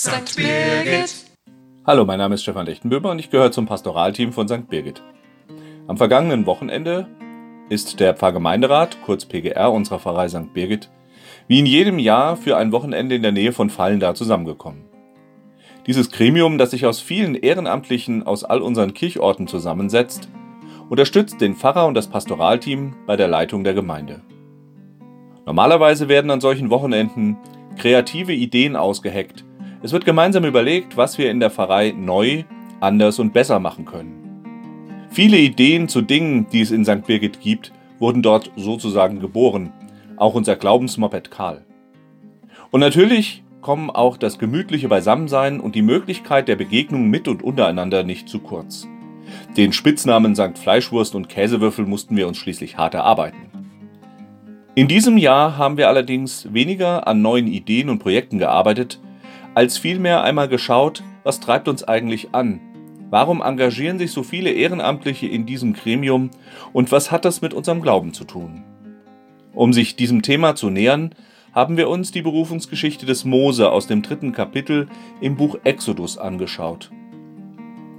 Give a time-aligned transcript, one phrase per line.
[0.00, 0.36] St.
[0.36, 1.24] Birgit.
[1.84, 4.68] Hallo, mein Name ist Stefan Lechtenböhmer und ich gehöre zum Pastoralteam von St.
[4.68, 5.02] Birgit.
[5.88, 7.08] Am vergangenen Wochenende
[7.68, 10.54] ist der Pfarrgemeinderat, kurz PGR, unserer Pfarrei St.
[10.54, 10.88] Birgit,
[11.48, 14.84] wie in jedem Jahr für ein Wochenende in der Nähe von Fallenda zusammengekommen.
[15.88, 20.28] Dieses Gremium, das sich aus vielen Ehrenamtlichen aus all unseren Kirchorten zusammensetzt,
[20.88, 24.22] unterstützt den Pfarrer und das Pastoralteam bei der Leitung der Gemeinde.
[25.44, 27.36] Normalerweise werden an solchen Wochenenden
[27.76, 29.44] kreative Ideen ausgeheckt.
[29.80, 32.42] Es wird gemeinsam überlegt, was wir in der Pfarrei neu,
[32.80, 35.06] anders und besser machen können.
[35.10, 37.06] Viele Ideen zu Dingen, die es in St.
[37.06, 39.72] Birgit gibt, wurden dort sozusagen geboren.
[40.16, 41.64] Auch unser Glaubensmoped Karl.
[42.70, 48.02] Und natürlich kommen auch das gemütliche Beisammensein und die Möglichkeit der Begegnung mit und untereinander
[48.02, 48.88] nicht zu kurz.
[49.56, 50.58] Den Spitznamen St.
[50.58, 53.50] Fleischwurst und Käsewürfel mussten wir uns schließlich hart erarbeiten.
[54.74, 59.00] In diesem Jahr haben wir allerdings weniger an neuen Ideen und Projekten gearbeitet,
[59.58, 62.60] als vielmehr einmal geschaut, was treibt uns eigentlich an?
[63.10, 66.30] Warum engagieren sich so viele Ehrenamtliche in diesem Gremium
[66.72, 68.62] und was hat das mit unserem Glauben zu tun?
[69.52, 71.12] Um sich diesem Thema zu nähern,
[71.52, 74.86] haben wir uns die Berufungsgeschichte des Mose aus dem dritten Kapitel
[75.20, 76.92] im Buch Exodus angeschaut.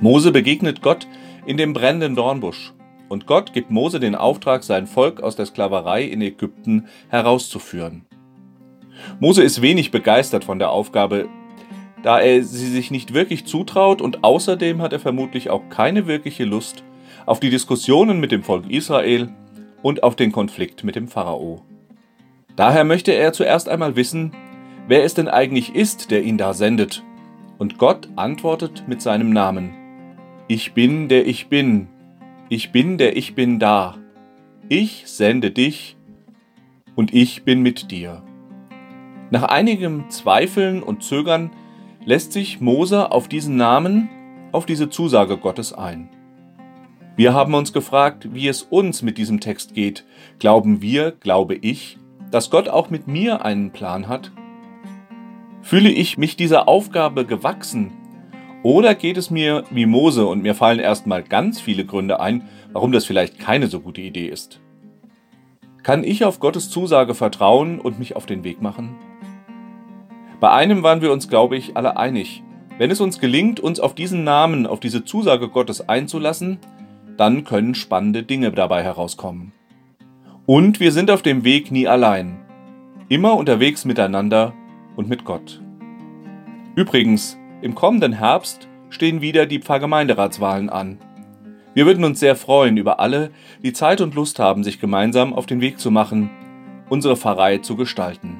[0.00, 1.06] Mose begegnet Gott
[1.46, 2.72] in dem brennenden Dornbusch
[3.08, 8.06] und Gott gibt Mose den Auftrag, sein Volk aus der Sklaverei in Ägypten herauszuführen.
[9.20, 11.28] Mose ist wenig begeistert von der Aufgabe,
[12.04, 16.44] da er sie sich nicht wirklich zutraut und außerdem hat er vermutlich auch keine wirkliche
[16.44, 16.84] Lust
[17.24, 19.30] auf die Diskussionen mit dem Volk Israel
[19.82, 21.62] und auf den Konflikt mit dem Pharao.
[22.56, 24.32] Daher möchte er zuerst einmal wissen,
[24.86, 27.02] wer es denn eigentlich ist, der ihn da sendet.
[27.56, 29.72] Und Gott antwortet mit seinem Namen.
[30.46, 31.88] Ich bin, der ich bin,
[32.50, 33.96] ich bin der Ich bin da.
[34.68, 35.96] Ich sende dich
[36.94, 38.22] und ich bin mit dir.
[39.30, 41.50] Nach einigem Zweifeln und Zögern
[42.04, 44.08] lässt sich Mose auf diesen Namen,
[44.52, 46.08] auf diese Zusage Gottes ein.
[47.16, 50.04] Wir haben uns gefragt, wie es uns mit diesem Text geht.
[50.38, 51.98] Glauben wir, glaube ich,
[52.30, 54.32] dass Gott auch mit mir einen Plan hat?
[55.62, 57.92] Fühle ich mich dieser Aufgabe gewachsen
[58.62, 62.92] oder geht es mir wie Mose und mir fallen erstmal ganz viele Gründe ein, warum
[62.92, 64.60] das vielleicht keine so gute Idee ist?
[65.82, 68.96] Kann ich auf Gottes Zusage vertrauen und mich auf den Weg machen?
[70.44, 72.42] Bei einem waren wir uns, glaube ich, alle einig.
[72.76, 76.58] Wenn es uns gelingt, uns auf diesen Namen, auf diese Zusage Gottes einzulassen,
[77.16, 79.52] dann können spannende Dinge dabei herauskommen.
[80.44, 82.40] Und wir sind auf dem Weg nie allein.
[83.08, 84.52] Immer unterwegs miteinander
[84.96, 85.62] und mit Gott.
[86.74, 90.98] Übrigens, im kommenden Herbst stehen wieder die Pfarrgemeinderatswahlen an.
[91.72, 93.30] Wir würden uns sehr freuen über alle,
[93.62, 96.28] die Zeit und Lust haben, sich gemeinsam auf den Weg zu machen,
[96.90, 98.33] unsere Pfarrei zu gestalten.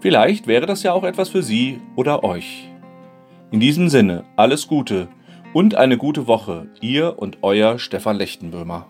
[0.00, 2.68] Vielleicht wäre das ja auch etwas für Sie oder euch.
[3.50, 5.08] In diesem Sinne alles Gute
[5.52, 8.86] und eine gute Woche, ihr und euer Stefan Lechtenböhmer.